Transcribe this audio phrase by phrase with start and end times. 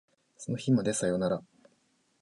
[0.35, 1.43] その日までさよなら